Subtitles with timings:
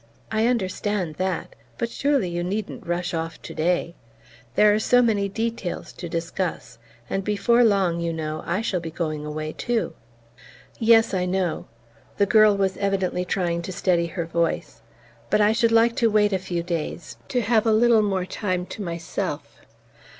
[0.31, 3.93] I understand that but surely you needn't rush off today?
[4.55, 8.89] There are so many details to discuss; and before long, you know, I shall be
[8.89, 9.93] going away too."
[10.79, 11.67] "Yes, I know."
[12.17, 14.81] The girl was evidently trying to steady her voice.
[15.29, 18.65] "But I should like to wait a few days to have a little more time
[18.65, 19.57] to myself."